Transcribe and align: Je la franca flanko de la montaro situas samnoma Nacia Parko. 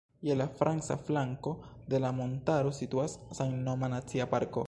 Je 0.27 0.35
la 0.37 0.45
franca 0.59 0.95
flanko 1.09 1.53
de 1.95 2.01
la 2.07 2.11
montaro 2.21 2.73
situas 2.79 3.17
samnoma 3.41 3.93
Nacia 3.95 4.31
Parko. 4.35 4.59